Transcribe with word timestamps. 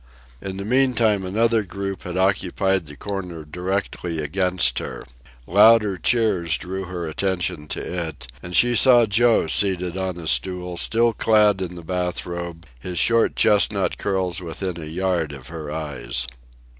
In 0.41 0.57
the 0.57 0.65
meantime 0.65 1.23
another 1.23 1.61
group 1.61 2.01
had 2.05 2.17
occupied 2.17 2.87
the 2.87 2.95
corner 2.95 3.45
directly 3.45 4.17
against 4.17 4.79
her. 4.79 5.05
Louder 5.45 5.99
cheers 5.99 6.57
drew 6.57 6.85
her 6.85 7.07
attention 7.07 7.67
to 7.67 8.07
it, 8.07 8.25
and 8.41 8.55
she 8.55 8.75
saw 8.75 9.05
Joe 9.05 9.45
seated 9.45 9.95
on 9.97 10.17
a 10.17 10.27
stool 10.27 10.75
still 10.77 11.13
clad 11.13 11.61
in 11.61 11.75
the 11.75 11.83
bath 11.83 12.25
robe, 12.25 12.65
his 12.79 12.97
short 12.97 13.35
chestnut 13.35 13.99
curls 13.99 14.41
within 14.41 14.81
a 14.81 14.85
yard 14.85 15.33
of 15.33 15.49
her 15.49 15.69
eyes. 15.69 16.25